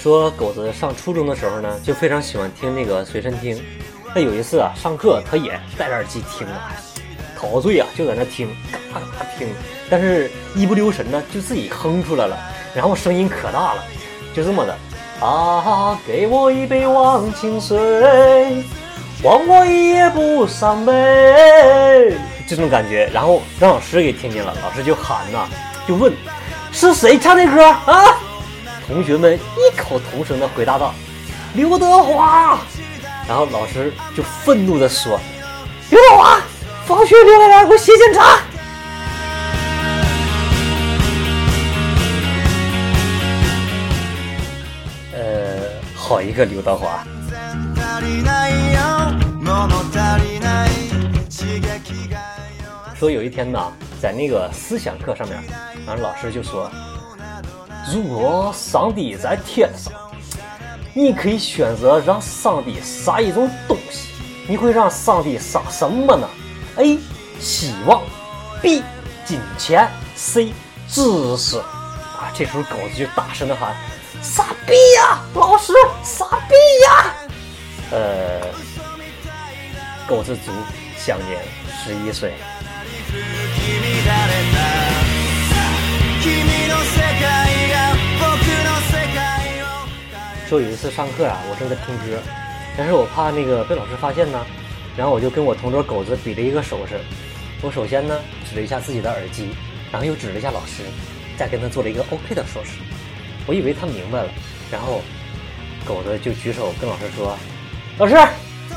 [0.00, 3.62] 说狗子上初中的时候呢，就非常喜欢听那个随身听。
[4.14, 6.72] 那有一次啊，上课他也戴着耳机听啊，
[7.38, 9.46] 陶醉啊，就在那听，嘎嘎听。
[9.90, 12.38] 但是，一不留神呢，就自己哼出来了，
[12.74, 13.84] 然后声音可大了，
[14.34, 14.74] 就这么的
[15.20, 18.64] 啊，给我一杯忘情水，
[19.22, 22.14] 忘我一夜不伤悲，
[22.48, 23.10] 这种感觉。
[23.12, 25.46] 然后让老师给听见了，老师就喊呐，
[25.86, 26.10] 就问
[26.72, 28.16] 是谁唱的歌啊？
[28.86, 30.94] 同学们异口同声的回答道
[31.52, 32.58] ：“刘德华。”
[33.28, 35.20] 然后老师就愤怒的说
[35.90, 36.40] ：“刘德华，
[36.86, 38.38] 放学留下来给我写检查。”
[45.12, 45.58] 呃，
[45.94, 47.04] 好一个刘德华。
[52.98, 55.40] 说有一天呢，在那个思想课上面，
[55.86, 56.68] 然后老师就说。
[57.94, 59.92] 如果上帝在天上，
[60.92, 64.10] 你可以选择让上帝杀一种东西，
[64.46, 66.28] 你会让上帝杀什么呢
[66.76, 66.98] ？A.
[67.40, 68.02] 希望
[68.60, 68.82] ，B.
[69.24, 70.52] 金钱，C.
[70.88, 71.56] 知识。
[71.58, 73.74] 啊，这时候狗子就大声的喊
[74.20, 76.54] ：“傻逼呀，老师，傻逼
[76.84, 77.14] 呀！”
[77.92, 78.40] 呃，
[80.06, 80.50] 狗子族，
[80.98, 81.40] 享年
[81.82, 82.34] 十一岁。
[90.48, 92.18] 说有一次上课啊，我正在听歌，
[92.74, 94.46] 但是我怕那个被老师发现呢，
[94.96, 96.98] 然后我就跟我同桌狗子比了一个手势。
[97.60, 99.50] 我首先呢指了一下自己的耳机，
[99.92, 100.84] 然后又指了一下老师，
[101.36, 102.78] 再跟他做了一个 OK 的手势。
[103.46, 104.30] 我以为他明白了，
[104.70, 105.02] 然后
[105.84, 107.36] 狗子就举手跟老师说
[107.98, 108.16] ：“老师，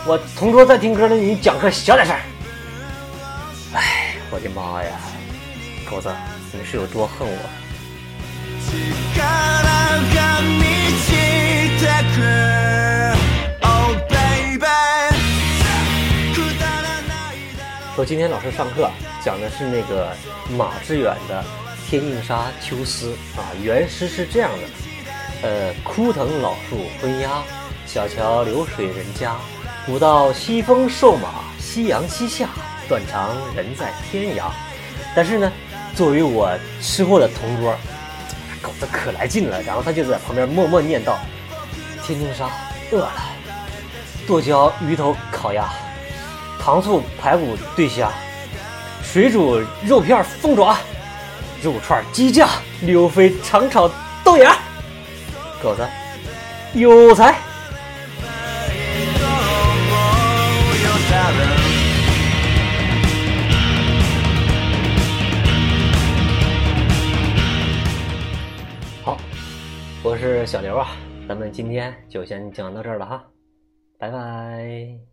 [0.06, 2.14] 我同桌在听歌呢，你讲课小点声。”
[4.34, 4.98] 我的妈呀，
[5.90, 6.10] 狗子，
[6.54, 7.38] 你是有多恨我？
[17.94, 18.90] 说今天老师上课
[19.22, 20.16] 讲的是那个
[20.58, 21.44] 马致远的
[21.90, 27.44] 《天净沙·秋思》啊，原诗是这样的：呃，枯藤老树昏鸦，
[27.86, 29.36] 小桥流水人家。
[29.86, 32.48] 古道西风瘦马，夕阳西下，
[32.92, 34.52] 断肠人在天涯。
[35.16, 35.50] 但是呢，
[35.96, 37.74] 作为我吃货的同桌。
[38.62, 41.16] 狗子可来劲了，然后他就在旁边默默念叨
[42.06, 42.48] ：“天津沙，
[42.92, 43.12] 饿了；
[44.28, 45.68] 剁椒鱼头烤鸭，
[46.60, 48.12] 糖醋排骨对虾，
[49.02, 50.78] 水煮肉片凤爪，
[51.64, 52.50] 肉串鸡架，
[52.82, 53.90] 溜肥肠炒
[54.24, 54.56] 豆芽。”
[55.64, 55.88] 狗子
[56.74, 57.34] 有才。
[70.22, 70.88] 是小刘啊，
[71.28, 73.28] 咱们今天就先讲到这儿了哈，
[73.98, 75.11] 拜拜。